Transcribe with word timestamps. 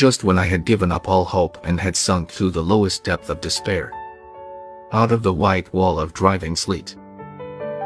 just 0.00 0.24
when 0.24 0.38
I 0.38 0.46
had 0.46 0.64
given 0.64 0.90
up 0.90 1.10
all 1.10 1.26
hope 1.26 1.58
and 1.62 1.78
had 1.78 1.94
sunk 1.94 2.32
to 2.32 2.50
the 2.50 2.62
lowest 2.62 3.04
depth 3.04 3.28
of 3.28 3.42
despair. 3.42 3.92
Out 4.92 5.12
of 5.12 5.22
the 5.22 5.34
white 5.34 5.70
wall 5.74 6.00
of 6.00 6.14
driving 6.14 6.56
sleet. 6.56 6.96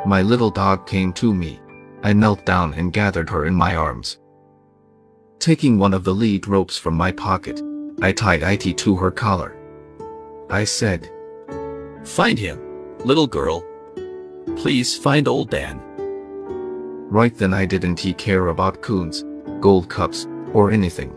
My 0.07 0.23
little 0.23 0.49
dog 0.49 0.87
came 0.87 1.13
to 1.15 1.35
me. 1.35 1.61
I 2.05 2.13
knelt 2.13 2.47
down 2.47 2.73
and 2.75 2.93
gathered 2.93 3.29
her 3.31 3.47
in 3.47 3.55
my 3.57 3.75
arms. 3.75 4.19
Taking 5.41 5.77
one 5.77 5.93
of 5.93 6.05
the 6.05 6.15
lead 6.15 6.47
ropes 6.47 6.79
from 6.79 6.95
my 6.95 7.11
pocket, 7.11 7.61
I 8.01 8.13
tied 8.13 8.45
IT 8.45 8.79
to 8.79 8.95
her 8.95 9.11
collar. 9.11 9.57
I 10.49 10.63
said, 10.63 11.11
Find 12.05 12.39
him, 12.39 12.61
little 13.05 13.27
girl. 13.27 13.65
Please 14.55 14.97
find 14.97 15.27
old 15.27 15.51
Dan. 15.51 15.81
Right 17.11 17.37
then 17.37 17.53
I 17.53 17.67
didn't 17.67 17.99
he 17.99 18.15
care 18.15 18.47
about 18.47 18.83
coons, 18.83 19.25
gold 19.59 19.91
cups, 19.91 20.29
or 20.53 20.71
anything. 20.71 21.13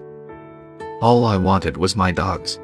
All 1.00 1.26
I 1.26 1.38
wanted 1.38 1.78
was 1.78 1.96
my 1.96 2.12
dogs. 2.12 2.60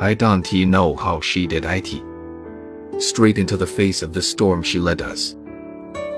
I 0.00 0.14
don't 0.14 0.46
he 0.46 0.64
know 0.64 0.96
how 0.96 1.20
she 1.20 1.46
did 1.46 1.66
it. 1.66 2.02
Straight 2.98 3.36
into 3.36 3.58
the 3.58 3.66
face 3.66 4.02
of 4.02 4.14
the 4.14 4.22
storm 4.22 4.62
she 4.62 4.78
led 4.78 5.02
us. 5.02 5.36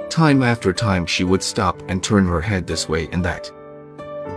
Time 0.09 0.45
after 0.45 0.73
time 0.73 1.05
she 1.05 1.25
would 1.25 1.43
stop 1.43 1.83
and 1.88 2.01
turn 2.01 2.27
her 2.27 2.41
head 2.41 2.69
this 2.69 2.88
way 2.88 3.09
and 3.11 3.25
that. 3.25 3.51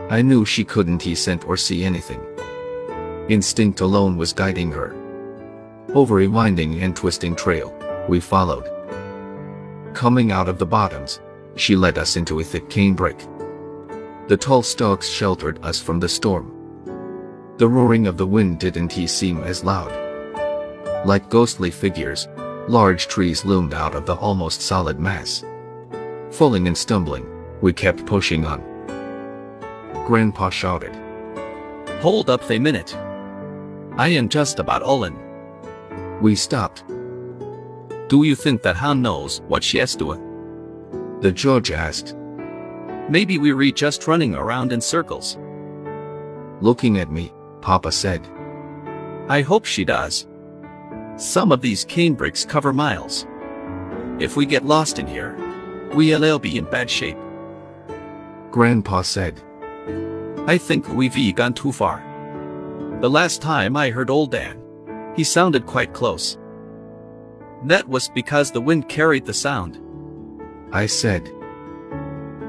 I 0.10 0.24
knew 0.24 0.46
she 0.46 0.64
couldn't 0.64 1.04
he 1.04 1.14
scent 1.14 1.48
or 1.48 1.58
see 1.58 1.84
anything. 1.84 2.26
Instinct 3.30 3.82
alone 3.82 4.18
was 4.18 4.34
guiding 4.34 4.72
her. 4.72 4.96
Over 5.94 6.22
a 6.22 6.28
winding 6.28 6.82
and 6.82 6.96
twisting 6.96 7.36
trail, 7.36 7.72
we 8.10 8.20
followed. 8.20 8.68
Coming 9.94 10.32
out 10.32 10.50
of 10.50 10.58
the 10.58 10.66
bottoms, 10.66 11.20
she 11.56 11.76
led 11.76 12.00
us 12.00 12.16
into 12.16 12.40
a 12.40 12.44
thick 12.44 12.68
canebrake. 12.68 13.22
The 14.28 14.36
tall 14.36 14.62
stalks 14.62 15.08
sheltered 15.08 15.64
us 15.64 15.82
from 15.82 16.02
the 16.02 16.10
storm. 16.10 16.52
The 17.58 17.68
roaring 17.68 18.08
of 18.08 18.18
the 18.18 18.28
wind 18.28 18.60
didn't 18.60 18.92
seem 19.08 19.42
as 19.44 19.64
loud. 19.64 19.92
Like 21.06 21.30
ghostly 21.30 21.72
figures, 21.72 22.28
large 22.68 23.08
trees 23.08 23.46
loomed 23.46 23.74
out 23.74 23.96
of 23.96 24.06
the 24.06 24.16
almost 24.16 24.62
solid 24.62 25.00
mass. 25.00 25.46
Falling 26.32 26.68
and 26.68 26.78
stumbling, 26.78 27.26
we 27.62 27.72
kept 27.72 28.06
pushing 28.06 28.44
on. 28.46 28.62
Grandpa 30.06 30.50
shouted. 30.50 30.94
Hold 32.02 32.30
up 32.30 32.52
a 32.52 32.60
minute. 32.60 32.94
I 33.96 34.10
am 34.10 34.28
just 34.28 34.60
about 34.60 34.84
all 34.84 35.06
in. 35.06 35.18
We 36.22 36.36
stopped. 36.36 36.84
Do 38.10 38.24
you 38.24 38.36
think 38.36 38.62
that 38.64 38.84
Ann 38.84 39.02
knows 39.02 39.40
what 39.48 39.64
she 39.64 39.80
is 39.80 39.96
doing? 39.96 40.20
Uh? 40.20 41.22
The 41.22 41.32
judge 41.32 41.72
asked. 41.72 42.17
Maybe 43.10 43.38
we 43.38 43.54
were 43.54 43.72
just 43.72 44.08
running 44.08 44.36
around 44.36 44.74
in 44.74 44.82
circles. 44.82 45.38
Looking 46.60 47.00
at 47.00 47.12
me, 47.12 47.34
Papa 47.62 47.92
said. 47.92 48.28
I 49.30 49.42
hope 49.42 49.66
she 49.66 49.86
does. 49.86 50.28
Some 51.16 51.52
of 51.52 51.62
these 51.62 51.86
canebrakes 51.86 52.48
cover 52.48 52.74
miles. 52.74 53.26
If 54.20 54.36
we 54.36 54.46
get 54.46 54.66
lost 54.66 55.00
in 55.00 55.08
here, 55.08 55.36
we'll 55.94 56.40
be 56.40 56.58
in 56.58 56.66
bad 56.66 56.90
shape. 56.90 57.18
Grandpa 58.52 59.04
said. 59.04 59.42
I 60.48 60.58
think 60.58 60.88
we've 60.90 61.36
gone 61.36 61.54
too 61.54 61.72
far. 61.72 62.04
The 63.02 63.10
last 63.10 63.42
time 63.42 63.78
I 63.78 63.90
heard 63.90 64.10
old 64.10 64.32
Dan, 64.32 64.62
he 65.16 65.24
sounded 65.24 65.66
quite 65.66 65.94
close. 65.94 66.38
That 67.66 67.88
was 67.88 68.10
because 68.10 68.52
the 68.52 68.62
wind 68.62 68.90
carried 68.90 69.26
the 69.26 69.34
sound. 69.34 69.80
I 70.72 70.88
said. 70.88 71.32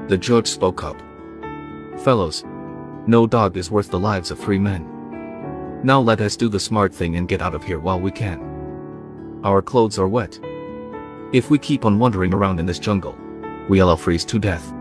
The 0.09 0.17
judge 0.17 0.47
spoke 0.47 0.83
up. 0.83 0.99
Fellows, 1.99 2.43
no 3.05 3.27
dog 3.27 3.57
is 3.57 3.69
worth 3.69 3.91
the 3.91 3.99
lives 3.99 4.31
of 4.31 4.39
three 4.39 4.57
men. 4.57 5.81
Now 5.83 6.01
let 6.01 6.19
us 6.19 6.35
do 6.35 6.49
the 6.49 6.59
smart 6.59 6.91
thing 6.91 7.15
and 7.15 7.27
get 7.27 7.43
out 7.43 7.53
of 7.53 7.63
here 7.63 7.79
while 7.79 7.99
we 7.99 8.09
can. 8.09 9.39
Our 9.43 9.61
clothes 9.61 9.99
are 9.99 10.07
wet. 10.07 10.39
If 11.31 11.51
we 11.51 11.59
keep 11.59 11.85
on 11.85 11.99
wandering 11.99 12.33
around 12.33 12.59
in 12.59 12.65
this 12.65 12.79
jungle, 12.79 13.15
we'll 13.69 13.87
all 13.87 13.97
freeze 13.97 14.25
to 14.25 14.39
death. 14.39 14.73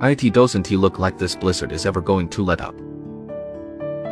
It 0.00 0.32
doesn't 0.32 0.68
he 0.68 0.76
look 0.76 1.00
like 1.00 1.18
this 1.18 1.34
blizzard 1.34 1.72
is 1.72 1.84
ever 1.84 2.00
going 2.00 2.28
to 2.28 2.44
let 2.44 2.60
up. 2.60 2.76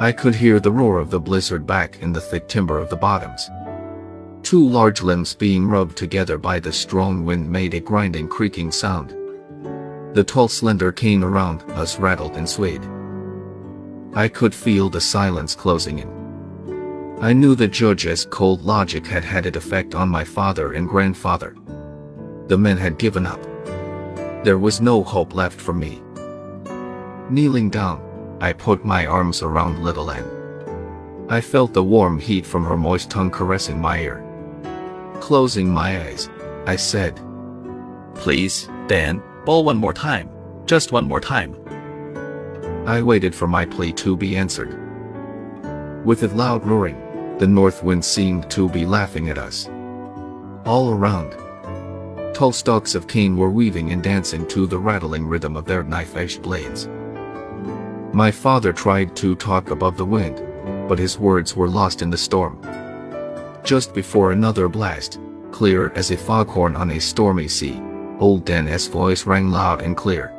I 0.01 0.11
could 0.11 0.35
hear 0.35 0.59
the 0.59 0.73
roar 0.73 0.99
of 0.99 1.11
the 1.11 1.21
blizzard 1.21 1.65
back 1.65 2.01
in 2.01 2.13
the 2.13 2.21
thick 2.21 2.49
timber 2.49 2.79
of 2.79 2.91
the 2.91 2.97
bottoms. 2.97 3.49
Two 4.43 4.69
large 4.69 5.01
limbs 5.01 5.33
being 5.33 5.69
rubbed 5.69 5.97
together 5.97 6.39
by 6.39 6.59
the 6.59 6.73
strong 6.73 7.25
wind 7.25 7.49
made 7.49 7.75
a 7.75 7.79
grinding 7.79 8.27
creaking 8.27 8.73
sound. 8.73 9.15
The 10.15 10.23
tall 10.23 10.47
slender 10.47 10.93
cane 10.93 11.25
around 11.25 11.63
us 11.73 11.99
rattled 11.99 12.37
and 12.37 12.49
swayed. 12.49 12.89
I 14.15 14.29
could 14.29 14.55
feel 14.55 14.89
the 14.89 15.01
silence 15.01 15.57
closing 15.57 15.99
in. 15.99 17.19
I 17.21 17.33
knew 17.33 17.57
the 17.57 17.67
judge's 17.67 18.25
cold 18.25 18.63
logic 18.63 19.09
had 19.09 19.25
had 19.25 19.45
its 19.45 19.57
effect 19.57 19.97
on 19.97 20.09
my 20.09 20.23
father 20.23 20.75
and 20.75 20.89
grandfather. 20.89 21.57
The 22.47 22.57
men 22.57 22.77
had 22.77 22.97
given 22.97 23.27
up. 23.27 23.43
There 24.45 24.59
was 24.59 24.81
no 24.81 25.03
hope 25.03 25.35
left 25.35 25.61
for 25.61 25.73
me. 25.73 26.01
Kneeling 27.29 27.69
down, 27.69 28.39
I 28.41 28.53
put 28.53 28.85
my 28.85 29.07
arms 29.07 29.43
around 29.43 29.83
little 29.83 30.13
Ann. 30.13 31.27
I 31.29 31.41
felt 31.41 31.75
the 31.75 31.83
warm 31.83 32.21
heat 32.21 32.47
from 32.47 32.65
her 32.65 32.77
moist 32.77 33.11
tongue 33.11 33.33
caressing 33.33 33.81
my 33.81 33.99
ear. 33.99 34.23
Closing 35.19 35.71
my 35.71 36.07
eyes, 36.07 36.31
I 36.67 36.77
said, 36.77 37.21
Please, 38.15 38.69
Dan, 38.87 39.21
bawl 39.45 39.65
one 39.65 39.77
more 39.77 39.93
time. 39.93 40.31
Just 40.67 40.93
one 40.93 41.07
more 41.07 41.21
time. 41.21 41.57
I 42.87 43.03
waited 43.03 43.35
for 43.35 43.47
my 43.47 43.65
plea 43.67 43.93
to 43.95 44.17
be 44.17 44.37
answered. 44.37 44.81
With 46.05 46.23
its 46.23 46.35
loud 46.35 46.67
roaring, 46.67 47.37
the 47.39 47.47
north 47.47 47.83
wind 47.83 48.05
seemed 48.05 48.51
to 48.51 48.69
be 48.69 48.87
laughing 48.87 49.31
at 49.31 49.39
us. 49.39 49.69
All 50.65 50.93
around, 50.93 51.35
Tall 52.35 52.51
stalks 52.51 52.97
of 52.97 53.07
cane 53.07 53.37
were 53.37 53.51
weaving 53.51 53.93
and 53.93 54.03
dancing 54.03 54.45
to 54.49 54.67
the 54.67 54.77
rattling 54.77 55.25
rhythm 55.25 55.57
of 55.57 55.67
their 55.67 55.85
knife-edged 55.85 56.43
blades. 56.43 56.89
My 58.13 58.33
father 58.33 58.73
tried 58.73 59.15
to 59.17 59.37
talk 59.37 59.71
above 59.71 59.97
the 59.97 60.05
wind, 60.05 60.43
but 60.89 60.99
his 60.99 61.17
words 61.17 61.55
were 61.55 61.69
lost 61.69 62.03
in 62.03 62.11
the 62.11 62.19
storm. 62.19 62.61
Just 63.63 63.95
before 63.95 64.33
another 64.33 64.69
blast, 64.69 65.21
clear 65.53 65.93
as 65.95 66.11
a 66.11 66.17
foghorn 66.17 66.75
on 66.75 66.91
a 66.91 67.01
stormy 67.01 67.47
sea, 67.47 67.81
old 68.21 68.45
Dan's 68.45 68.87
voice 68.87 69.27
rang 69.27 69.51
loud 69.51 69.83
and 69.83 69.97
clear. 69.97 70.33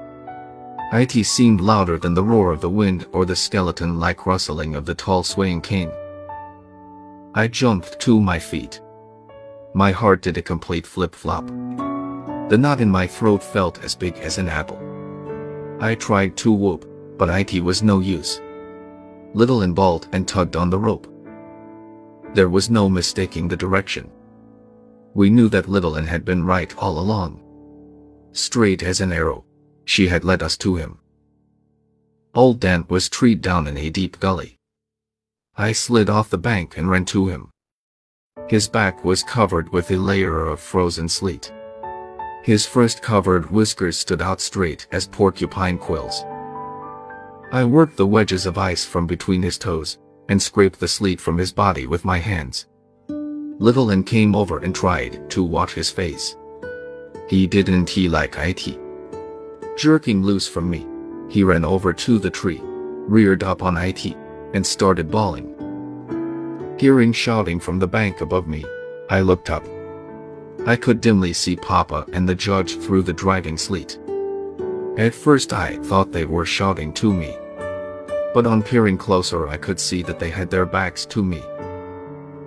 It 0.94 1.12
seemed 1.26 1.62
louder 1.62 1.98
than 1.98 2.14
the 2.14 2.24
roar 2.24 2.52
of 2.52 2.62
the 2.62 2.70
wind 2.70 3.06
or 3.12 3.26
the 3.26 3.36
skeleton-like 3.36 4.26
rustling 4.26 4.76
of 4.76 4.86
the 4.86 4.96
tall 4.96 5.24
swaying 5.24 5.62
cane. 5.62 5.92
I 7.34 7.48
jumped 7.48 8.00
to 8.02 8.22
my 8.22 8.40
feet. 8.40 8.80
My 9.74 9.92
heart 9.92 10.22
did 10.22 10.38
a 10.38 10.42
complete 10.42 10.88
flip-flop. 10.88 11.48
The 12.50 12.58
knot 12.58 12.80
in 12.80 12.90
my 12.90 13.08
throat 13.08 13.44
felt 13.44 13.84
as 13.84 13.96
big 13.96 14.18
as 14.20 14.38
an 14.38 14.48
apple. 14.48 14.80
I 15.82 15.96
tried 15.96 16.38
to 16.38 16.54
whoop, 16.54 16.88
but 17.18 17.30
it 17.54 17.62
was 17.62 17.84
no 17.84 18.00
use. 18.00 18.40
Little 19.34 19.64
Ann 19.64 19.74
bawled 19.74 20.08
and 20.14 20.26
tugged 20.26 20.56
on 20.56 20.70
the 20.70 20.80
rope. 20.80 21.08
There 22.34 22.48
was 22.48 22.70
no 22.70 22.88
mistaking 22.88 23.50
the 23.50 23.58
direction. 23.58 24.10
We 25.14 25.30
knew 25.30 25.50
that 25.50 25.68
Little 25.68 25.98
Ann 25.98 26.08
had 26.08 26.24
been 26.24 26.46
right 26.46 26.74
all 26.78 27.00
along. 27.00 27.42
Straight 28.36 28.84
as 28.84 29.00
an 29.00 29.14
arrow, 29.14 29.46
she 29.86 30.10
had 30.10 30.26
led 30.26 30.44
us 30.44 30.58
to 30.58 30.76
him. 30.76 31.00
Old 32.34 32.60
Dan 32.60 32.86
was 32.90 33.08
treed 33.08 33.42
down 33.42 33.66
in 33.66 33.78
a 33.78 33.90
deep 33.90 34.20
gully. 34.20 34.58
I 35.56 35.72
slid 35.72 36.10
off 36.10 36.30
the 36.30 36.38
bank 36.38 36.78
and 36.78 36.90
ran 36.90 37.06
to 37.06 37.30
him. 37.30 37.50
His 38.50 38.68
back 38.68 39.06
was 39.06 39.24
covered 39.24 39.72
with 39.72 39.90
a 39.90 39.96
layer 39.96 40.48
of 40.48 40.60
frozen 40.60 41.08
sleet. 41.08 41.54
His 42.44 42.66
frost-covered 42.66 43.52
whiskers 43.52 43.98
stood 43.98 44.22
out 44.22 44.42
straight 44.42 44.86
as 44.92 45.08
porcupine 45.08 45.78
quills. 45.78 46.26
I 47.54 47.64
worked 47.64 47.96
the 47.96 48.06
wedges 48.06 48.46
of 48.46 48.58
ice 48.58 48.84
from 48.84 49.08
between 49.08 49.44
his 49.44 49.58
toes, 49.58 49.98
and 50.28 50.42
scraped 50.42 50.82
the 50.82 50.90
sleet 50.90 51.22
from 51.22 51.38
his 51.38 51.54
body 51.54 51.88
with 51.88 52.04
my 52.04 52.18
hands. 52.18 52.68
Little 53.08 53.92
Ann 53.92 54.04
came 54.04 54.36
over 54.36 54.58
and 54.58 54.76
tried 54.76 55.30
to 55.30 55.42
wash 55.42 55.72
his 55.72 55.90
face. 55.90 56.36
He 57.28 57.48
didn't 57.48 57.90
he 57.90 58.08
like 58.08 58.36
it. 58.38 58.80
Jerking 59.78 60.22
loose 60.24 60.48
from 60.48 60.70
me, 60.70 60.86
he 61.30 61.44
ran 61.44 61.66
over 61.66 61.92
to 61.92 62.20
the 62.20 62.30
tree, 62.30 62.62
reared 62.64 63.44
up 63.44 63.64
on 63.64 63.78
it, 63.78 64.16
and 64.54 64.66
started 64.66 65.10
bawling. 65.10 65.52
Hearing 66.80 67.14
shouting 67.14 67.60
from 67.60 67.80
the 67.80 67.88
bank 67.88 68.22
above 68.22 68.48
me, 68.48 68.64
I 69.10 69.22
looked 69.22 69.50
up. 69.50 69.66
I 70.68 70.76
could 70.76 71.02
dimly 71.02 71.34
see 71.34 71.56
Papa 71.56 72.06
and 72.14 72.28
the 72.28 72.36
judge 72.36 72.78
through 72.78 73.04
the 73.04 73.14
driving 73.14 73.58
sleet. 73.58 74.00
At 74.98 75.14
first 75.14 75.52
I 75.52 75.78
thought 75.78 76.12
they 76.12 76.26
were 76.26 76.46
shouting 76.46 76.94
to 76.94 77.12
me. 77.14 77.36
But 78.34 78.46
on 78.46 78.62
peering 78.62 78.98
closer 78.98 79.48
I 79.48 79.58
could 79.58 79.80
see 79.80 80.04
that 80.04 80.20
they 80.20 80.30
had 80.30 80.50
their 80.50 80.66
backs 80.66 81.06
to 81.08 81.24
me. 81.24 81.42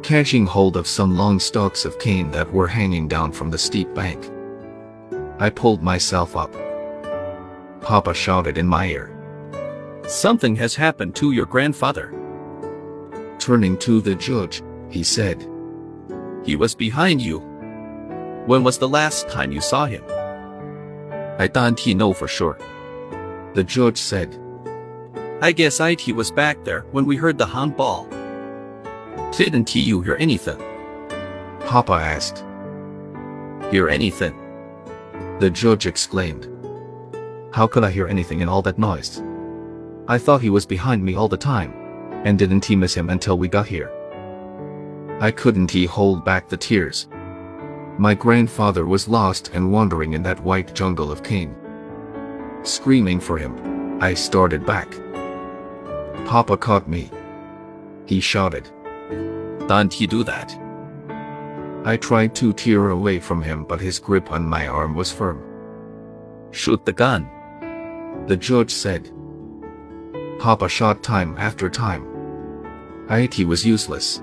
Catching 0.03 0.47
hold 0.47 0.77
of 0.77 0.87
some 0.87 1.17
long 1.17 1.41
stalks 1.41 1.85
of 1.85 1.99
cane 1.99 2.31
that 2.31 2.53
were 2.53 2.69
hanging 2.69 3.09
down 3.09 3.33
from 3.33 3.51
the 3.51 3.59
steep 3.59 3.93
bank. 3.95 4.31
I 5.41 5.51
pulled 5.51 5.83
myself 5.83 6.37
up. 6.37 6.53
Papa 7.81 8.13
shouted 8.13 8.59
in 8.59 8.67
my 8.67 8.87
ear. 8.87 9.15
Something 10.07 10.57
has 10.57 10.75
happened 10.75 11.15
to 11.17 11.33
your 11.33 11.47
grandfather. 11.47 12.13
Turning 13.39 13.77
to 13.79 14.01
the 14.01 14.15
judge, 14.15 14.63
he 14.91 15.05
said, 15.05 15.49
He 16.45 16.57
was 16.57 16.75
behind 16.75 17.23
you. 17.23 17.39
When 18.47 18.65
was 18.65 18.79
the 18.79 18.89
last 18.89 19.29
time 19.29 19.53
you 19.53 19.61
saw 19.61 19.87
him? 19.87 20.03
I 21.39 21.47
don't 21.47 21.87
know 21.95 22.13
for 22.13 22.27
sure. 22.27 22.59
The 23.55 23.63
judge 23.63 23.99
said, 23.99 24.37
I 25.41 25.53
guess 25.53 25.79
IT 25.79 26.09
was 26.17 26.33
back 26.33 26.65
there 26.65 26.81
when 26.91 27.05
we 27.05 27.17
heard 27.17 27.39
the 27.39 27.47
handball. 27.47 28.09
Didn't 29.37 29.73
you 29.75 30.01
hear 30.01 30.17
anything? 30.19 30.59
Papa 31.61 31.93
asked. 31.93 32.45
Hear 33.71 33.89
anything? 33.89 34.48
The 35.41 35.51
judge 35.51 35.87
exclaimed. 35.87 36.49
How 37.53 37.67
could 37.67 37.85
I 37.85 37.91
hear 37.91 38.09
anything 38.09 38.41
in 38.41 38.49
all 38.49 38.63
that 38.63 38.79
noise? 38.79 39.23
I 40.09 40.19
thought 40.19 40.41
he 40.41 40.51
was 40.51 40.67
behind 40.67 41.05
me 41.05 41.15
all 41.15 41.29
the 41.29 41.37
time. 41.37 41.73
And 42.25 42.37
didn't 42.37 42.65
he 42.65 42.75
miss 42.75 42.95
him 42.95 43.11
until 43.11 43.39
we 43.39 43.47
got 43.47 43.67
here? 43.67 43.93
I 45.21 45.31
couldn't 45.31 45.71
he 45.71 45.87
hold 45.87 46.25
back 46.25 46.49
the 46.49 46.57
tears. 46.57 47.07
My 47.99 48.15
grandfather 48.15 48.87
was 48.87 49.09
lost 49.09 49.51
and 49.55 49.73
wandering 49.73 50.15
in 50.15 50.23
that 50.25 50.43
white 50.43 50.75
jungle 50.75 51.13
of 51.13 51.23
cane. 51.23 51.55
Screaming 52.63 53.21
for 53.21 53.39
him, 53.39 54.03
I 54.03 54.15
started 54.15 54.67
back. 54.67 54.91
Papa 56.27 56.57
caught 56.57 56.89
me. 56.89 57.11
He 58.07 58.21
shouted. 58.21 58.69
Don't 59.69 59.93
he 59.93 60.07
do 60.07 60.25
that? 60.25 60.57
I 61.85 61.97
tried 61.97 62.35
to 62.37 62.53
tear 62.53 62.91
away 62.91 63.19
from 63.19 63.43
him 63.43 63.65
but 63.65 63.81
his 63.81 63.99
grip 63.99 64.31
on 64.33 64.45
my 64.45 64.67
arm 64.67 64.95
was 64.95 65.13
firm. 65.13 65.43
Shoot 66.51 66.85
the 66.85 66.93
gun. 66.93 67.29
The 68.27 68.37
judge 68.37 68.71
said. 68.71 69.11
Papa 70.39 70.69
shot 70.69 71.03
time 71.03 71.37
after 71.39 71.69
time. 71.69 72.07
IT 73.11 73.39
was 73.47 73.65
useless. 73.65 74.23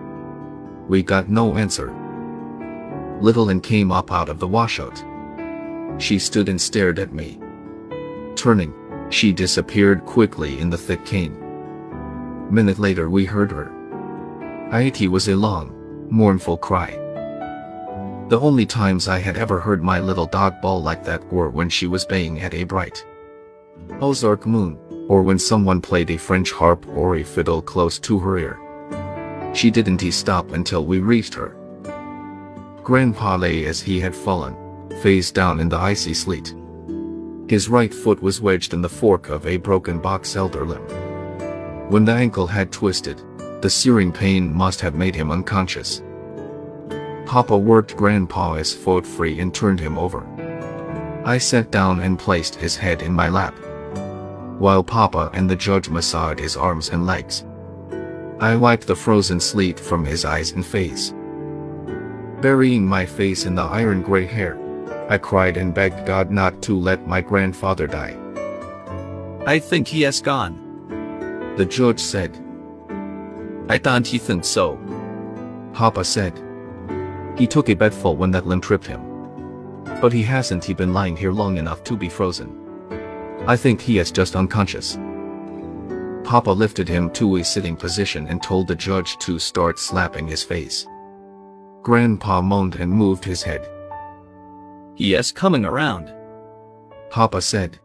We 0.87 1.01
got 1.01 1.29
no 1.29 1.57
answer. 1.57 1.93
Little 3.21 3.49
Ann 3.49 3.61
came 3.61 3.91
up 3.91 4.11
out 4.11 4.29
of 4.29 4.39
the 4.39 4.47
washout. 4.47 5.03
She 5.97 6.19
stood 6.19 6.49
and 6.49 6.59
stared 6.59 6.99
at 6.99 7.13
me. 7.13 7.39
Turning, 8.35 8.73
she 9.09 9.31
disappeared 9.31 10.05
quickly 10.05 10.59
in 10.59 10.69
the 10.69 10.77
thick 10.77 11.05
cane. 11.05 11.37
Minute 12.51 12.79
later 12.79 13.09
we 13.09 13.25
heard 13.25 13.51
her. 13.51 13.71
IT 14.71 15.09
was 15.09 15.29
a 15.29 15.35
long, 15.35 15.73
mournful 16.09 16.57
cry. 16.57 17.04
The 18.27 18.39
only 18.39 18.66
times 18.66 19.07
I 19.07 19.19
had 19.19 19.38
ever 19.38 19.60
heard 19.60 19.83
my 19.83 20.00
little 20.00 20.25
dog 20.25 20.60
bawl 20.60 20.81
like 20.81 21.04
that 21.04 21.24
were 21.31 21.50
when 21.50 21.69
she 21.69 21.86
was 21.86 22.06
baying 22.06 22.42
at 22.42 22.56
a 22.56 22.63
bright 22.63 23.06
Ozark 24.01 24.48
moon, 24.48 24.80
or 25.07 25.22
when 25.22 25.38
someone 25.38 25.80
played 25.80 26.10
a 26.10 26.18
French 26.18 26.51
harp 26.51 26.88
or 26.88 27.18
a 27.18 27.24
fiddle 27.24 27.62
close 27.62 28.00
to 28.00 28.18
her 28.19 28.38
ear. 28.39 28.60
She 29.54 29.69
didn't 29.69 30.00
stop 30.12 30.54
until 30.54 30.86
we 30.86 31.00
reached 31.00 31.36
her. 31.36 31.56
Grandpa 32.83 33.36
lay 33.36 33.66
as 33.66 33.80
he 33.80 34.00
had 34.00 34.16
fallen, 34.16 34.56
face 35.01 35.30
down 35.31 35.60
in 35.60 35.69
the 35.69 35.77
icy 35.77 36.16
sleet. 36.16 36.56
His 37.48 37.69
right 37.69 37.94
foot 37.94 38.24
was 38.24 38.42
wedged 38.42 38.74
in 38.74 38.81
the 38.81 38.89
fork 38.89 39.30
of 39.30 39.45
a 39.45 39.57
broken 39.57 40.00
box 40.00 40.36
elder 40.36 40.66
limb. 40.66 40.88
When 41.92 42.06
the 42.06 42.13
ankle 42.13 42.48
had 42.48 42.72
twisted, 42.72 43.22
the 43.62 43.69
searing 43.69 44.12
pain 44.12 44.51
must 44.51 44.81
have 44.81 44.95
made 44.95 45.13
him 45.13 45.30
unconscious. 45.30 46.01
Papa 47.25 47.57
worked 47.57 47.98
Grandpa's 47.98 48.74
foot 48.74 49.06
free 49.06 49.39
and 49.39 49.54
turned 49.54 49.80
him 49.80 49.98
over. 49.98 50.25
I 51.25 51.38
sat 51.38 51.72
down 51.72 52.01
and 52.01 52.19
placed 52.19 52.56
his 52.56 52.75
head 52.75 53.01
in 53.01 53.13
my 53.13 53.30
lap 53.30 53.56
while 54.60 54.83
Papa 54.83 55.30
and 55.33 55.50
the 55.50 55.56
judge 55.56 55.89
massaged 55.89 56.39
his 56.39 56.56
arms 56.56 56.89
and 56.89 57.06
legs. 57.06 57.45
I 58.39 58.56
wiped 58.56 58.88
the 58.88 58.95
frozen 58.95 59.39
sleet 59.39 59.80
from 59.80 60.06
his 60.06 60.25
eyes 60.25 60.51
and 60.51 60.66
face. 60.66 61.13
Burying 62.42 62.86
my 62.86 63.06
face 63.06 63.45
in 63.45 63.56
the 63.56 63.63
iron 63.63 64.01
gray 64.01 64.25
hair, 64.25 64.60
I 65.10 65.18
cried 65.18 65.57
and 65.57 65.74
begged 65.74 66.06
God 66.06 66.31
not 66.31 66.62
to 66.63 66.77
let 66.77 67.07
my 67.07 67.22
grandfather 67.22 67.88
die. 67.88 68.18
I 69.45 69.60
think 69.60 69.88
he 69.88 70.01
has 70.01 70.22
gone. 70.22 70.62
The 71.57 71.66
judge 71.66 72.00
said. 72.00 72.38
I 73.69 73.77
don't 73.77 74.06
think 74.06 74.45
so. 74.45 74.80
Papa 75.74 76.04
said. 76.04 76.44
He 77.37 77.47
took 77.47 77.69
a 77.69 77.73
bedful 77.75 78.15
when 78.15 78.31
that 78.31 78.47
limb 78.47 78.61
tripped 78.61 78.87
him. 78.87 79.01
But 80.01 80.13
he 80.13 80.23
hasn't 80.23 80.63
he 80.63 80.73
been 80.73 80.93
lying 80.93 81.17
here 81.17 81.31
long 81.31 81.57
enough 81.57 81.83
to 81.85 81.97
be 81.97 82.09
frozen. 82.09 82.61
I 83.45 83.55
think 83.55 83.81
he 83.81 83.99
is 83.99 84.11
just 84.11 84.35
unconscious. 84.35 84.97
Papa 86.23 86.49
lifted 86.49 86.87
him 86.87 87.11
to 87.11 87.35
a 87.35 87.43
sitting 87.43 87.75
position 87.75 88.27
and 88.27 88.41
told 88.41 88.67
the 88.67 88.75
judge 88.75 89.17
to 89.19 89.37
start 89.37 89.77
slapping 89.77 90.27
his 90.27 90.43
face. 90.43 90.87
Grandpa 91.83 92.41
moaned 92.41 92.75
and 92.75 92.91
moved 92.91 93.23
his 93.23 93.43
head. 93.43 93.69
He 94.95 95.13
is 95.13 95.31
coming 95.31 95.65
around. 95.65 96.11
Papa 97.11 97.41
said. 97.41 97.79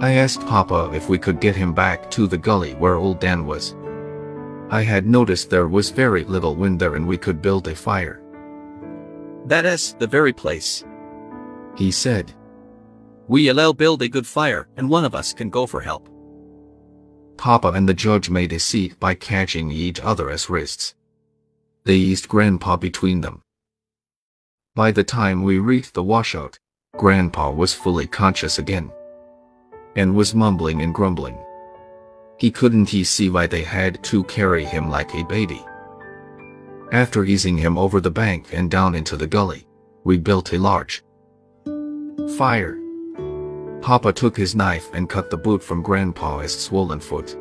I 0.00 0.12
asked 0.12 0.46
Papa 0.46 0.90
if 0.94 1.08
we 1.08 1.18
could 1.18 1.40
get 1.40 1.56
him 1.56 1.74
back 1.74 2.10
to 2.12 2.26
the 2.26 2.38
gully 2.38 2.74
where 2.74 2.94
old 2.94 3.20
Dan 3.20 3.44
was. 3.44 3.74
I 4.70 4.82
had 4.82 5.06
noticed 5.06 5.50
there 5.50 5.68
was 5.68 5.90
very 5.90 6.24
little 6.24 6.54
wind 6.54 6.80
there 6.80 6.94
and 6.94 7.06
we 7.06 7.18
could 7.18 7.42
build 7.42 7.68
a 7.68 7.74
fire. 7.74 8.19
That 9.50 9.66
is 9.66 9.94
the 9.98 10.06
very 10.06 10.32
place. 10.32 10.84
He 11.76 11.90
said. 11.90 12.32
We 13.26 13.48
allow 13.48 13.72
build 13.72 14.00
a 14.00 14.08
good 14.08 14.24
fire 14.24 14.68
and 14.76 14.88
one 14.88 15.04
of 15.04 15.12
us 15.12 15.32
can 15.32 15.50
go 15.50 15.66
for 15.66 15.80
help. 15.80 16.08
Papa 17.36 17.72
and 17.74 17.88
the 17.88 17.92
judge 17.92 18.30
made 18.30 18.52
a 18.52 18.60
seat 18.60 19.00
by 19.00 19.14
catching 19.14 19.72
each 19.72 19.98
other's 20.02 20.48
wrists. 20.48 20.94
They 21.82 21.96
eased 21.96 22.28
Grandpa 22.28 22.76
between 22.76 23.22
them. 23.22 23.42
By 24.76 24.92
the 24.92 25.02
time 25.02 25.42
we 25.42 25.58
reached 25.58 25.94
the 25.94 26.04
washout, 26.04 26.56
Grandpa 26.96 27.50
was 27.50 27.74
fully 27.74 28.06
conscious 28.06 28.60
again. 28.60 28.92
And 29.96 30.14
was 30.14 30.32
mumbling 30.32 30.80
and 30.80 30.94
grumbling. 30.94 31.36
He 32.38 32.52
couldn't 32.52 32.90
he 32.90 33.02
see 33.02 33.28
why 33.28 33.48
they 33.48 33.64
had 33.64 34.00
to 34.04 34.22
carry 34.24 34.64
him 34.64 34.88
like 34.88 35.12
a 35.16 35.24
baby. 35.24 35.60
After 36.92 37.24
easing 37.24 37.56
him 37.56 37.78
over 37.78 38.00
the 38.00 38.10
bank 38.10 38.48
and 38.52 38.68
down 38.68 38.96
into 38.96 39.16
the 39.16 39.26
gully, 39.26 39.64
we 40.02 40.18
built 40.18 40.52
a 40.52 40.58
large 40.58 41.04
fire. 42.36 42.78
Papa 43.80 44.12
took 44.12 44.36
his 44.36 44.56
knife 44.56 44.90
and 44.92 45.08
cut 45.08 45.30
the 45.30 45.36
boot 45.36 45.62
from 45.62 45.82
Grandpa's 45.82 46.58
swollen 46.58 46.98
foot. 46.98 47.36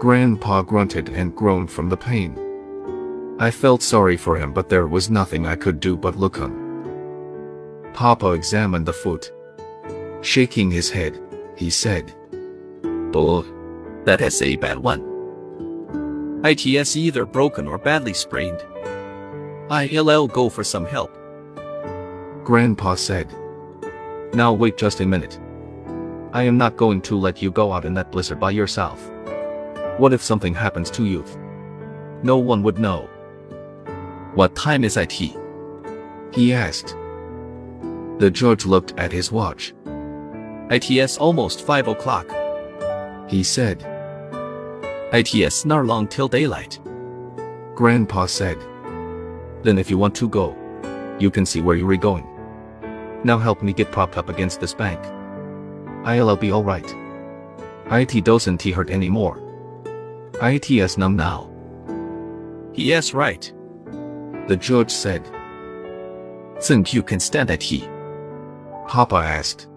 Grandpa 0.00 0.62
grunted 0.62 1.08
and 1.10 1.36
groaned 1.36 1.70
from 1.70 1.88
the 1.88 1.96
pain. 1.96 2.36
I 3.38 3.52
felt 3.52 3.80
sorry 3.80 4.16
for 4.16 4.36
him 4.36 4.52
but 4.52 4.68
there 4.68 4.88
was 4.88 5.08
nothing 5.08 5.46
I 5.46 5.54
could 5.54 5.78
do 5.78 5.96
but 5.96 6.16
look 6.16 6.40
on. 6.40 7.90
Papa 7.94 8.32
examined 8.32 8.86
the 8.86 8.92
foot. 8.92 9.32
Shaking 10.20 10.70
his 10.70 10.90
head, 10.90 11.20
he 11.56 11.70
said, 11.70 12.12
Bull, 13.12 13.44
that 14.04 14.20
is 14.20 14.42
a 14.42 14.56
bad 14.56 14.78
one. 14.78 15.07
ITS 16.44 16.96
either 16.96 17.26
broken 17.26 17.66
or 17.66 17.78
badly 17.78 18.14
sprained. 18.14 18.64
I'll 19.70 20.28
go 20.28 20.48
for 20.48 20.64
some 20.64 20.86
help. 20.86 21.12
Grandpa 22.44 22.94
said. 22.94 23.32
Now 24.32 24.52
wait 24.52 24.76
just 24.76 25.00
a 25.00 25.06
minute. 25.06 25.38
I 26.32 26.44
am 26.44 26.56
not 26.56 26.76
going 26.76 27.02
to 27.02 27.18
let 27.18 27.42
you 27.42 27.50
go 27.50 27.72
out 27.72 27.84
in 27.84 27.94
that 27.94 28.12
blizzard 28.12 28.38
by 28.38 28.52
yourself. 28.52 29.10
What 29.98 30.12
if 30.12 30.22
something 30.22 30.54
happens 30.54 30.90
to 30.92 31.04
you? 31.04 31.24
No 32.22 32.38
one 32.38 32.62
would 32.62 32.78
know. 32.78 33.08
What 34.34 34.54
time 34.54 34.84
is 34.84 34.96
it? 34.96 35.10
He 35.10 36.52
asked. 36.52 36.94
The 38.18 38.30
judge 38.32 38.64
looked 38.64 38.92
at 38.98 39.10
his 39.10 39.32
watch. 39.32 39.74
ITS 40.70 41.18
almost 41.18 41.66
5 41.66 41.88
o'clock. 41.88 42.30
He 43.28 43.42
said. 43.42 43.97
ITS 45.12 45.64
not 45.64 45.86
long 45.86 46.06
till 46.06 46.28
daylight. 46.28 46.78
Grandpa 47.74 48.26
said. 48.26 48.58
Then 49.62 49.78
if 49.78 49.88
you 49.90 49.96
want 49.96 50.14
to 50.16 50.28
go, 50.28 50.56
you 51.18 51.30
can 51.30 51.46
see 51.46 51.60
where 51.60 51.76
you're 51.76 51.96
going. 51.96 52.26
Now 53.24 53.38
help 53.38 53.62
me 53.62 53.72
get 53.72 53.90
propped 53.90 54.16
up 54.16 54.28
against 54.28 54.60
this 54.60 54.74
bank. 54.74 55.00
I'll 56.04 56.36
be 56.36 56.52
alright. 56.52 56.94
IT 57.90 58.24
doesn't 58.24 58.62
hurt 58.62 58.90
anymore. 58.90 59.42
IT's 60.42 60.98
numb 60.98 61.16
now. 61.16 61.50
Yes, 62.74 63.14
right. 63.14 63.50
The 64.46 64.56
judge 64.56 64.90
said. 64.90 65.26
Think 66.60 66.92
you 66.92 67.02
can 67.02 67.18
stand 67.18 67.50
it 67.50 67.62
he? 67.62 67.88
Papa 68.86 69.16
asked. 69.16 69.68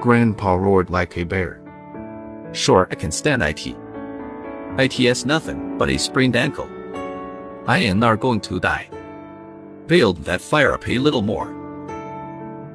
Grandpa 0.00 0.54
roared 0.54 0.90
like 0.90 1.16
a 1.16 1.24
bear. 1.24 1.62
Sure, 2.52 2.88
I 2.90 2.94
can 2.94 3.10
stand 3.10 3.42
IT. 3.42 3.76
IT's 4.78 5.24
nothing 5.24 5.78
but 5.78 5.88
a 5.88 5.96
sprained 5.96 6.36
ankle. 6.36 6.68
I 7.66 7.78
am 7.78 7.98
not 7.98 8.20
going 8.20 8.40
to 8.42 8.60
die. 8.60 8.88
Build 9.86 10.18
that 10.24 10.40
fire 10.40 10.72
up 10.72 10.86
a 10.88 10.98
little 10.98 11.22
more. 11.22 11.46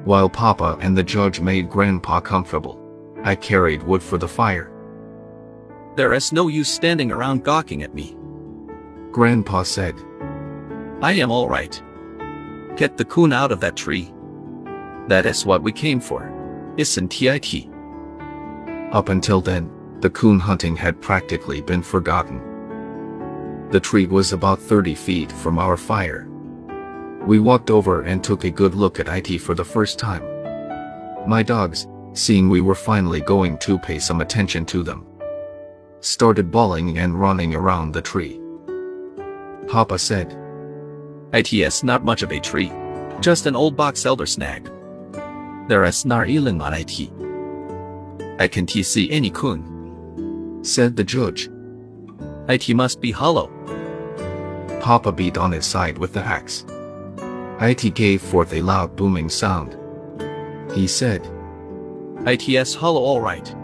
While 0.04 0.28
Papa 0.28 0.78
and 0.80 0.96
the 0.96 1.02
judge 1.04 1.40
made 1.40 1.70
Grandpa 1.70 2.20
comfortable, 2.20 2.78
I 3.22 3.36
carried 3.36 3.84
wood 3.84 4.02
for 4.02 4.18
the 4.18 4.26
fire. 4.28 4.70
There 5.94 6.12
is 6.12 6.32
no 6.32 6.48
use 6.48 6.68
standing 6.68 7.12
around 7.12 7.44
gawking 7.44 7.82
at 7.82 7.94
me. 7.94 8.16
Grandpa 9.12 9.62
said. 9.62 9.94
I 11.02 11.12
am 11.12 11.30
all 11.30 11.48
right. 11.48 11.80
Get 12.76 12.96
the 12.96 13.04
coon 13.04 13.32
out 13.32 13.52
of 13.52 13.60
that 13.60 13.76
tree. 13.76 14.12
That 15.08 15.26
is 15.26 15.46
what 15.46 15.62
we 15.62 15.70
came 15.72 16.00
for. 16.00 16.32
Isn't 16.76 17.22
it? 17.22 17.68
Up 18.92 19.08
until 19.08 19.40
then, 19.40 19.70
the 20.02 20.10
coon 20.10 20.40
hunting 20.40 20.74
had 20.74 21.00
practically 21.00 21.60
been 21.60 21.80
forgotten. 21.80 23.68
The 23.70 23.78
tree 23.78 24.06
was 24.06 24.32
about 24.32 24.58
30 24.58 24.96
feet 24.96 25.30
from 25.30 25.60
our 25.60 25.76
fire. 25.76 26.28
We 27.24 27.38
walked 27.38 27.70
over 27.70 28.02
and 28.02 28.22
took 28.22 28.42
a 28.42 28.50
good 28.50 28.74
look 28.74 28.98
at 28.98 29.08
IT 29.08 29.38
for 29.38 29.54
the 29.54 29.64
first 29.64 30.00
time. 30.00 30.24
My 31.28 31.44
dogs, 31.44 31.86
seeing 32.14 32.48
we 32.48 32.60
were 32.60 32.74
finally 32.74 33.20
going 33.20 33.58
to 33.58 33.78
pay 33.78 34.00
some 34.00 34.20
attention 34.20 34.66
to 34.66 34.82
them, 34.82 35.06
started 36.00 36.50
bawling 36.50 36.98
and 36.98 37.18
running 37.18 37.54
around 37.54 37.92
the 37.92 38.02
tree. 38.02 38.40
Papa 39.68 40.00
said, 40.00 40.36
ITS 41.32 41.84
not 41.84 42.04
much 42.04 42.22
of 42.22 42.32
a 42.32 42.40
tree. 42.40 42.72
Just 43.20 43.46
an 43.46 43.54
old 43.54 43.76
box 43.76 44.04
elder 44.04 44.26
snag. 44.26 44.68
There 45.68 45.84
is 45.84 46.04
nar 46.04 46.26
eling 46.26 46.60
on 46.60 46.74
IT. 46.74 48.40
I 48.40 48.48
can't 48.48 48.68
see 48.68 49.08
any 49.12 49.30
coon. 49.30 49.71
Said 50.62 50.96
the 50.96 51.04
judge. 51.04 51.50
IT 52.48 52.74
must 52.74 53.00
be 53.00 53.10
hollow. 53.10 53.50
Papa 54.80 55.12
beat 55.12 55.38
on 55.38 55.52
his 55.52 55.66
side 55.66 55.98
with 55.98 56.12
the 56.12 56.20
axe. 56.20 56.64
IT 57.60 57.94
gave 57.94 58.20
forth 58.20 58.52
a 58.52 58.62
loud 58.62 58.96
booming 58.96 59.28
sound. 59.28 59.76
He 60.74 60.88
said, 60.88 61.28
ITS 62.26 62.74
hollow 62.74 63.00
all 63.00 63.20
right. 63.20 63.54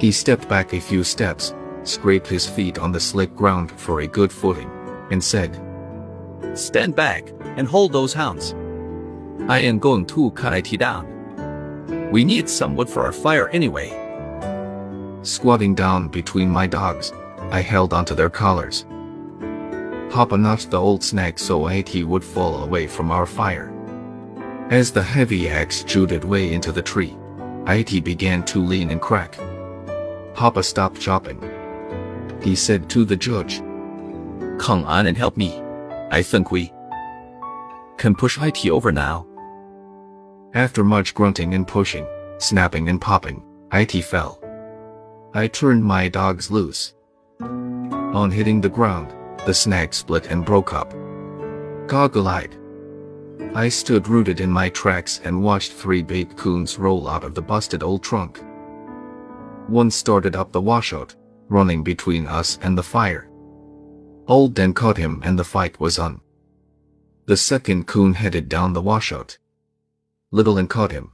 He 0.00 0.12
stepped 0.12 0.48
back 0.48 0.72
a 0.72 0.80
few 0.80 1.04
steps, 1.04 1.54
scraped 1.84 2.26
his 2.26 2.46
feet 2.46 2.78
on 2.78 2.92
the 2.92 3.00
slick 3.00 3.34
ground 3.34 3.70
for 3.70 4.00
a 4.00 4.06
good 4.06 4.32
footing, 4.32 4.70
and 5.10 5.22
said, 5.22 5.60
Stand 6.54 6.94
back 6.94 7.30
and 7.56 7.66
hold 7.66 7.92
those 7.92 8.12
hounds. 8.12 8.54
I 9.48 9.60
am 9.60 9.78
going 9.78 10.06
to 10.06 10.30
cut 10.32 10.52
IT 10.52 10.78
down. 10.78 12.10
We 12.10 12.24
need 12.24 12.48
some 12.48 12.76
wood 12.76 12.88
for 12.88 13.02
our 13.02 13.12
fire 13.12 13.48
anyway. 13.48 14.03
Squatting 15.24 15.74
down 15.74 16.08
between 16.08 16.50
my 16.50 16.66
dogs, 16.66 17.10
I 17.50 17.62
held 17.62 17.94
onto 17.94 18.14
their 18.14 18.28
collars. 18.28 18.84
Papa 20.10 20.36
notched 20.36 20.70
the 20.70 20.78
old 20.78 21.02
snag 21.02 21.38
so 21.38 21.66
IT 21.68 22.04
would 22.04 22.22
fall 22.22 22.62
away 22.62 22.86
from 22.86 23.10
our 23.10 23.24
fire. 23.24 23.72
As 24.70 24.92
the 24.92 25.02
heavy 25.02 25.48
axe 25.48 25.82
jutted 25.82 26.24
way 26.24 26.52
into 26.52 26.72
the 26.72 26.82
tree, 26.82 27.16
IT 27.66 28.04
began 28.04 28.44
to 28.44 28.62
lean 28.62 28.90
and 28.90 29.00
crack. 29.00 29.38
Papa 30.34 30.62
stopped 30.62 31.00
chopping. 31.00 31.40
He 32.42 32.54
said 32.54 32.90
to 32.90 33.06
the 33.06 33.16
judge, 33.16 33.60
Come 34.58 34.84
on 34.84 35.06
and 35.06 35.16
help 35.16 35.38
me. 35.38 35.58
I 36.10 36.22
think 36.22 36.50
we 36.50 36.70
can 37.96 38.14
push 38.14 38.38
IT 38.42 38.68
over 38.68 38.92
now. 38.92 39.26
After 40.52 40.84
much 40.84 41.14
grunting 41.14 41.54
and 41.54 41.66
pushing, 41.66 42.06
snapping 42.36 42.90
and 42.90 43.00
popping, 43.00 43.42
IT 43.72 43.92
fell. 44.04 44.43
I 45.36 45.48
turned 45.48 45.82
my 45.82 46.06
dogs 46.08 46.48
loose. 46.48 46.94
On 47.40 48.30
hitting 48.30 48.60
the 48.60 48.68
ground, 48.68 49.12
the 49.44 49.52
snag 49.52 49.92
split 49.92 50.30
and 50.30 50.44
broke 50.44 50.72
up. 50.72 50.94
Goggle-eyed. 51.88 52.56
I 53.52 53.68
stood 53.68 54.06
rooted 54.06 54.38
in 54.38 54.48
my 54.48 54.68
tracks 54.68 55.20
and 55.24 55.42
watched 55.42 55.72
three 55.72 56.02
big 56.02 56.36
coons 56.36 56.78
roll 56.78 57.08
out 57.08 57.24
of 57.24 57.34
the 57.34 57.42
busted 57.42 57.82
old 57.82 58.04
trunk. 58.04 58.40
One 59.66 59.90
started 59.90 60.36
up 60.36 60.52
the 60.52 60.60
washout, 60.60 61.16
running 61.48 61.82
between 61.82 62.28
us 62.28 62.60
and 62.62 62.78
the 62.78 62.84
fire. 62.84 63.28
Old 64.28 64.54
Dan 64.54 64.72
caught 64.72 64.96
him 64.96 65.20
and 65.24 65.36
the 65.36 65.42
fight 65.42 65.80
was 65.80 65.98
on. 65.98 66.20
The 67.26 67.36
second 67.36 67.88
coon 67.88 68.14
headed 68.14 68.48
down 68.48 68.72
the 68.72 68.82
washout. 68.82 69.38
Little 70.30 70.60
Ann 70.60 70.68
caught 70.68 70.92
him. 70.92 71.10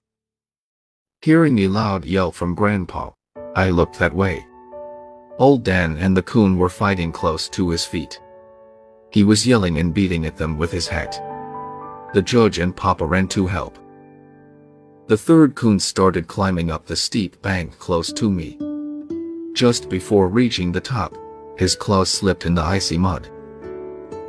Hearing 1.22 1.58
a 1.60 1.68
loud 1.68 2.04
yell 2.04 2.32
from 2.32 2.54
Grandpa, 2.54 3.12
I 3.56 3.70
looked 3.70 3.98
that 3.98 4.14
way. 4.14 4.46
Old 5.38 5.64
Dan 5.64 5.96
and 5.98 6.16
the 6.16 6.22
coon 6.22 6.58
were 6.58 6.68
fighting 6.68 7.12
close 7.12 7.48
to 7.50 7.70
his 7.70 7.84
feet. 7.84 8.20
He 9.10 9.24
was 9.24 9.46
yelling 9.46 9.78
and 9.78 9.92
beating 9.92 10.26
at 10.26 10.36
them 10.36 10.56
with 10.56 10.70
his 10.70 10.86
hat. 10.86 11.20
The 12.12 12.22
judge 12.22 12.58
and 12.58 12.76
Papa 12.76 13.04
ran 13.04 13.28
to 13.28 13.46
help. 13.46 13.78
The 15.08 15.16
third 15.16 15.54
coon 15.56 15.80
started 15.80 16.28
climbing 16.28 16.70
up 16.70 16.86
the 16.86 16.94
steep 16.94 17.40
bank 17.42 17.78
close 17.78 18.12
to 18.12 18.30
me. 18.30 18.58
Just 19.54 19.88
before 19.88 20.28
reaching 20.28 20.70
the 20.70 20.80
top, 20.80 21.16
his 21.56 21.74
claws 21.74 22.08
slipped 22.08 22.46
in 22.46 22.54
the 22.54 22.62
icy 22.62 22.96
mud. 22.96 23.28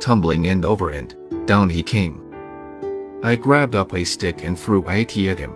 Tumbling 0.00 0.48
end 0.48 0.64
over 0.64 0.90
end, 0.90 1.14
down 1.46 1.70
he 1.70 1.82
came. 1.82 2.20
I 3.22 3.36
grabbed 3.36 3.76
up 3.76 3.94
a 3.94 4.02
stick 4.02 4.42
and 4.42 4.58
threw 4.58 4.84
IT 4.88 5.16
at 5.16 5.38
him. 5.38 5.54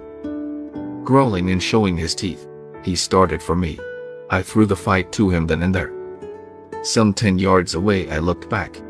Growling 1.04 1.50
and 1.50 1.62
showing 1.62 1.96
his 1.96 2.14
teeth, 2.14 2.46
he 2.86 2.94
started 2.94 3.42
for 3.42 3.56
me. 3.56 3.80
I 4.30 4.42
threw 4.42 4.64
the 4.64 4.76
fight 4.76 5.10
to 5.14 5.28
him 5.28 5.48
then 5.48 5.62
and 5.62 5.74
there. 5.74 5.92
Some 6.84 7.12
ten 7.12 7.36
yards 7.36 7.74
away 7.74 8.08
I 8.08 8.20
looked 8.20 8.48
back. 8.48 8.80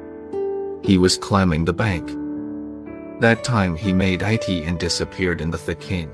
He 0.83 0.99
was 0.99 1.17
climbing 1.17 1.65
the 1.65 1.73
bank. 1.73 2.07
That 3.21 3.43
time 3.43 3.75
he 3.75 3.95
made 3.95 4.21
IT 4.21 4.49
and 4.51 4.79
disappeared 4.79 5.41
in 5.41 5.51
the 5.51 5.57
thick 5.57 5.81
cane. 5.81 6.11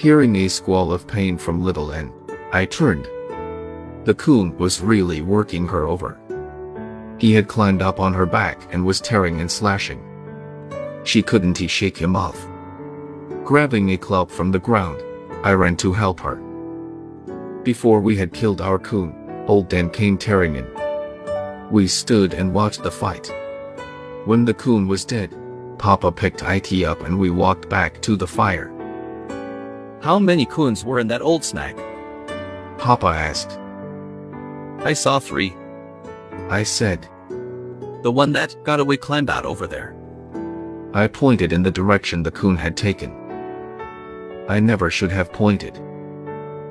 Hearing 0.00 0.34
a 0.34 0.48
squall 0.48 0.92
of 0.92 1.06
pain 1.06 1.38
from 1.38 1.62
Little 1.62 1.92
Ann, 1.92 2.12
I 2.52 2.64
turned. 2.64 3.06
The 4.04 4.14
coon 4.18 4.58
was 4.58 4.80
really 4.80 5.22
working 5.22 5.68
her 5.68 5.86
over. 5.86 6.18
He 7.18 7.32
had 7.32 7.46
climbed 7.46 7.82
up 7.82 8.00
on 8.00 8.12
her 8.14 8.26
back 8.26 8.58
and 8.72 8.84
was 8.84 9.00
tearing 9.00 9.40
and 9.40 9.48
slashing. 9.48 10.02
She 11.04 11.22
couldn't 11.22 11.58
he 11.58 11.68
shake 11.68 11.96
him 11.96 12.16
off. 12.16 12.48
Grabbing 13.44 13.90
a 13.90 13.96
club 13.96 14.28
from 14.28 14.50
the 14.50 14.58
ground, 14.58 15.00
I 15.44 15.52
ran 15.52 15.76
to 15.78 15.92
help 15.92 16.20
her. 16.20 16.36
Before 17.64 18.00
we 18.00 18.16
had 18.16 18.32
killed 18.32 18.60
our 18.60 18.78
coon, 18.78 19.44
old 19.46 19.68
Dan 19.68 19.90
came 19.90 20.16
tearing 20.16 20.56
in. 20.56 20.66
We 21.70 21.88
stood 21.88 22.34
and 22.34 22.54
watched 22.54 22.82
the 22.82 22.90
fight. 22.90 23.32
When 24.24 24.44
the 24.44 24.54
coon 24.54 24.86
was 24.86 25.04
dead, 25.04 25.34
Papa 25.78 26.12
picked 26.12 26.42
IT 26.42 26.84
up 26.84 27.00
and 27.02 27.18
we 27.18 27.30
walked 27.30 27.68
back 27.68 28.00
to 28.02 28.14
the 28.14 28.26
fire. 28.26 28.70
How 30.00 30.18
many 30.18 30.46
coons 30.46 30.84
were 30.84 31.00
in 31.00 31.08
that 31.08 31.22
old 31.22 31.44
snag? 31.44 31.76
Papa 32.78 33.06
asked. 33.06 33.58
I 34.84 34.92
saw 34.92 35.18
three. 35.18 35.54
I 36.50 36.62
said. 36.62 37.08
The 38.02 38.12
one 38.12 38.32
that 38.32 38.56
got 38.64 38.80
away 38.80 38.96
climbed 38.96 39.30
out 39.30 39.44
over 39.44 39.66
there. 39.66 39.96
I 40.94 41.06
pointed 41.06 41.52
in 41.52 41.62
the 41.62 41.70
direction 41.70 42.22
the 42.22 42.30
coon 42.30 42.56
had 42.56 42.76
taken. 42.76 43.21
I 44.48 44.60
never 44.60 44.90
should 44.90 45.12
have 45.12 45.32
pointed. 45.32 45.80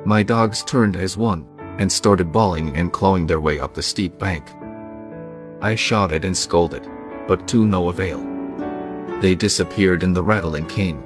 My 0.06 0.24
dogs 0.24 0.64
turned 0.64 0.96
as 0.96 1.16
one 1.16 1.48
and 1.78 1.92
started 1.92 2.32
bawling 2.32 2.76
and 2.76 2.92
clawing 2.92 3.28
their 3.28 3.40
way 3.40 3.60
up 3.60 3.74
the 3.74 3.82
steep 3.82 4.18
bank. 4.20 4.44
I 5.62 5.76
shouted 5.76 6.26
and 6.26 6.36
scolded, 6.36 6.90
but 7.28 7.48
to 7.50 7.66
no 7.66 7.90
avail. 7.90 8.20
They 9.22 9.36
disappeared 9.36 10.04
in 10.04 10.14
the 10.14 10.24
rattling 10.24 10.68
cane. 10.68 11.04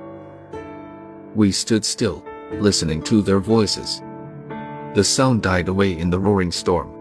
We 1.36 1.51
stood 1.51 1.84
still, 1.84 2.25
listening 2.53 3.03
to 3.03 3.22
their 3.22 3.39
voices. 3.39 4.01
The 4.95 5.03
sound 5.03 5.43
died 5.43 5.67
away 5.67 5.98
in 5.98 6.10
the 6.10 6.19
roaring 6.19 6.51
storm. 6.51 6.91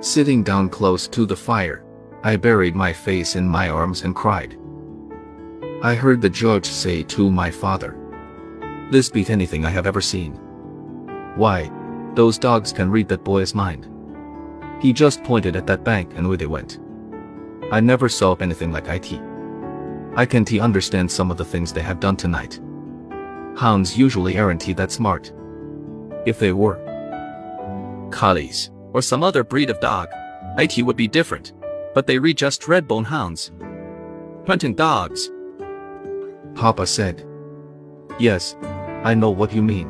Sitting 0.00 0.42
down 0.42 0.68
close 0.68 1.08
to 1.08 1.26
the 1.26 1.36
fire, 1.36 1.84
I 2.22 2.36
buried 2.36 2.76
my 2.76 2.92
face 2.92 3.34
in 3.34 3.48
my 3.48 3.68
arms 3.68 4.02
and 4.02 4.14
cried. 4.14 4.56
I 5.82 5.94
heard 5.94 6.20
the 6.20 6.30
judge 6.30 6.66
say 6.66 7.02
to 7.04 7.30
my 7.30 7.50
father, 7.50 7.98
This 8.92 9.08
beat 9.08 9.30
anything 9.30 9.64
I 9.64 9.70
have 9.70 9.86
ever 9.86 10.02
seen. 10.02 10.34
Why, 11.36 11.72
those 12.14 12.36
dogs 12.36 12.74
can 12.74 12.90
read 12.90 13.08
that 13.08 13.24
boy's 13.24 13.54
mind. 13.54 13.88
He 14.82 14.92
just 14.92 15.24
pointed 15.24 15.56
at 15.56 15.66
that 15.66 15.82
bank 15.82 16.12
and 16.14 16.26
away 16.26 16.36
they 16.36 16.44
went. 16.44 16.78
I 17.70 17.80
never 17.80 18.10
saw 18.10 18.34
anything 18.34 18.70
like 18.70 18.88
IT. 18.88 19.18
I 20.14 20.26
can't 20.26 20.52
understand 20.60 21.10
some 21.10 21.30
of 21.30 21.38
the 21.38 21.44
things 21.44 21.72
they 21.72 21.80
have 21.80 22.00
done 22.00 22.18
tonight. 22.18 22.60
Hounds 23.56 23.96
usually 23.96 24.38
aren't 24.38 24.62
he 24.62 24.74
that 24.74 24.92
smart. 24.92 25.32
If 26.26 26.38
they 26.38 26.52
were, 26.52 26.76
Collies, 28.10 28.70
or 28.92 29.00
some 29.00 29.22
other 29.22 29.42
breed 29.42 29.70
of 29.70 29.80
dog, 29.80 30.08
IT 30.58 30.82
would 30.82 30.98
be 30.98 31.08
different. 31.08 31.54
But 31.94 32.06
they 32.06 32.18
read 32.18 32.36
just 32.36 32.60
redbone 32.64 33.06
hounds. 33.06 33.52
Hunting 34.46 34.74
dogs. 34.74 35.30
Papa 36.54 36.86
said. 36.86 37.26
Yes, 38.18 38.54
I 39.04 39.14
know 39.14 39.30
what 39.30 39.52
you 39.52 39.62
mean. 39.62 39.88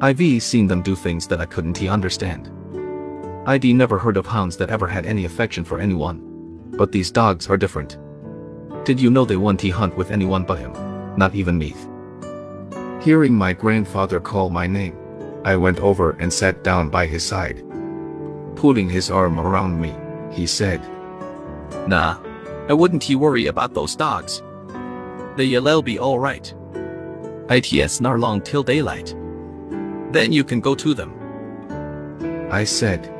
I've 0.00 0.42
seen 0.42 0.66
them 0.66 0.82
do 0.82 0.94
things 0.94 1.26
that 1.28 1.40
I 1.40 1.46
couldn't 1.46 1.78
he 1.78 1.88
understand. 1.88 2.50
I'd 3.46 3.64
never 3.64 3.98
heard 3.98 4.16
of 4.16 4.26
hounds 4.26 4.56
that 4.56 4.70
ever 4.70 4.86
had 4.86 5.04
any 5.04 5.24
affection 5.24 5.64
for 5.64 5.80
anyone. 5.80 6.70
But 6.76 6.92
these 6.92 7.10
dogs 7.10 7.48
are 7.48 7.56
different. 7.56 7.98
Did 8.84 9.00
you 9.00 9.10
know 9.10 9.24
they 9.24 9.36
won't 9.36 9.60
he 9.60 9.70
hunt 9.70 9.96
with 9.96 10.10
anyone 10.10 10.44
but 10.44 10.58
him? 10.58 10.72
Not 11.16 11.34
even 11.34 11.58
me. 11.58 11.74
Hearing 13.02 13.34
my 13.34 13.52
grandfather 13.52 14.20
call 14.20 14.48
my 14.48 14.66
name, 14.66 14.96
I 15.44 15.56
went 15.56 15.80
over 15.80 16.12
and 16.12 16.32
sat 16.32 16.64
down 16.64 16.88
by 16.88 17.06
his 17.06 17.22
side. 17.22 17.62
Putting 18.56 18.88
his 18.88 19.10
arm 19.10 19.38
around 19.38 19.80
me, 19.80 19.94
he 20.32 20.46
said, 20.46 20.80
Nah, 21.86 22.18
I 22.68 22.72
wouldn't 22.72 23.08
you 23.08 23.18
worry 23.18 23.46
about 23.46 23.74
those 23.74 23.94
dogs. 23.94 24.42
They'll 25.36 25.82
be 25.82 25.98
alright. 25.98 26.54
ITS 27.50 28.00
nar 28.00 28.18
long 28.18 28.40
till 28.40 28.62
daylight. 28.62 29.14
Then 30.12 30.32
you 30.32 30.44
can 30.44 30.60
go 30.60 30.74
to 30.74 30.94
them. 30.94 31.12
I 32.50 32.64
said, 32.64 33.10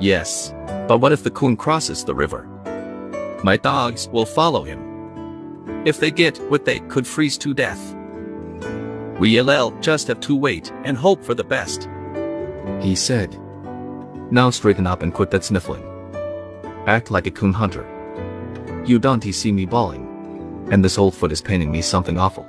Yes, 0.00 0.54
but 0.88 0.98
what 0.98 1.12
if 1.12 1.22
the 1.22 1.30
coon 1.30 1.56
crosses 1.56 2.04
the 2.04 2.14
river? 2.14 2.48
My 3.44 3.56
dogs 3.56 4.08
will 4.08 4.26
follow 4.26 4.64
him. 4.64 5.84
If 5.84 6.00
they 6.00 6.10
get 6.10 6.38
what 6.50 6.64
they 6.64 6.80
could 6.80 7.06
freeze 7.06 7.38
to 7.38 7.54
death. 7.54 7.94
We'll 9.20 9.70
just 9.80 10.08
have 10.08 10.20
to 10.20 10.36
wait 10.36 10.72
and 10.84 10.96
hope 10.96 11.22
for 11.24 11.34
the 11.34 11.44
best. 11.44 11.88
he 12.80 12.94
said. 12.94 13.38
Now 14.30 14.50
straighten 14.50 14.86
up 14.86 15.02
and 15.02 15.14
quit 15.14 15.30
that 15.30 15.44
sniffling. 15.44 15.84
Act 16.86 17.10
like 17.10 17.26
a 17.26 17.30
coon 17.30 17.52
hunter. 17.52 17.86
You 18.86 18.98
don't 18.98 19.22
see 19.22 19.52
me 19.52 19.66
bawling. 19.66 20.06
And 20.70 20.84
this 20.84 20.98
old 20.98 21.14
foot 21.14 21.32
is 21.32 21.40
paining 21.40 21.70
me 21.70 21.82
something 21.82 22.18
awful. 22.18 22.46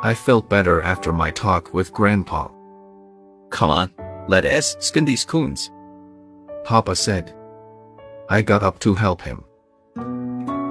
I 0.00 0.14
felt 0.14 0.48
better 0.48 0.80
after 0.82 1.12
my 1.12 1.32
talk 1.32 1.74
with 1.74 1.92
Grandpa. 1.92 2.48
Come 3.50 3.70
on, 3.70 3.90
let 4.28 4.44
us 4.44 4.76
skin 4.78 5.04
these 5.04 5.24
coons. 5.24 5.70
Papa 6.64 6.94
said. 6.94 7.34
I 8.28 8.42
got 8.42 8.62
up 8.62 8.78
to 8.80 8.94
help 8.94 9.22
him. 9.22 9.42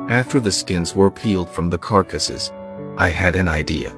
After 0.10 0.40
the 0.40 0.52
skins 0.52 0.96
were 0.96 1.12
peeled 1.12 1.50
from 1.50 1.70
the 1.70 1.78
carcasses, 1.78 2.54
I 2.98 3.10
had 3.10 3.36
an 3.36 3.50
idea. 3.50 3.94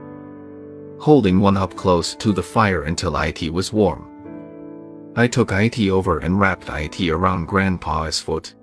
Holding 0.99 1.39
one 1.39 1.57
up 1.57 1.75
close 1.75 2.15
to 2.15 2.33
the 2.33 2.41
fire 2.41 2.83
until 2.83 3.15
IT 3.15 3.53
was 3.53 3.71
warm. 3.71 4.07
I 5.15 5.27
took 5.27 5.51
IT 5.51 5.79
over 5.89 6.19
and 6.19 6.39
wrapped 6.39 6.69
IT 6.69 7.07
around 7.09 7.47
Grandpa's 7.47 8.19
foot. 8.19 8.55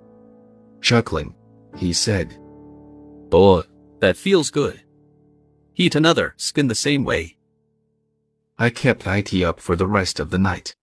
Chuckling, 0.81 1.33
he 1.77 1.93
said, 1.93 2.37
Boy, 3.29 3.61
that 3.99 4.17
feels 4.17 4.49
good. 4.49 4.81
Heat 5.77 5.93
another 5.93 6.33
skin 6.37 6.69
the 6.69 6.73
same 6.73 7.03
way. 7.03 7.37
I 8.57 8.71
kept 8.71 9.05
IT 9.05 9.43
up 9.43 9.59
for 9.59 9.75
the 9.75 9.85
rest 9.85 10.19
of 10.19 10.31
the 10.31 10.39
night. 10.39 10.75